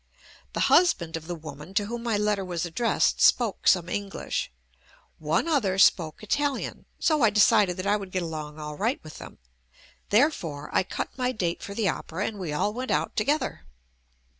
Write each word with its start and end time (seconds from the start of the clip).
The 0.53 0.61
husband 0.61 1.15
of 1.15 1.27
the 1.27 1.35
woman 1.35 1.75
to 1.75 1.85
whom 1.85 2.01
my 2.01 2.17
letter 2.17 2.43
was 2.43 2.65
ad 2.65 2.73
dressed, 2.73 3.21
spoke 3.21 3.67
some 3.67 3.87
English— 3.87 4.51
one 5.19 5.47
other 5.47 5.77
spoke 5.77 6.23
Italian. 6.23 6.85
So 6.99 7.21
I 7.21 7.29
decided 7.29 7.77
that 7.77 7.85
I 7.85 7.97
would 7.97 8.09
get 8.09 8.23
along 8.23 8.57
all 8.57 8.75
right 8.75 8.99
with 9.03 9.19
them; 9.19 9.37
therefore, 10.09 10.71
I 10.73 10.81
cut 10.81 11.15
my 11.19 11.31
date 11.31 11.61
for 11.61 11.75
the 11.75 11.87
opera 11.87 12.25
and 12.25 12.39
we 12.39 12.51
all 12.51 12.73
went 12.73 12.89
out 12.89 13.15
together. 13.15 13.63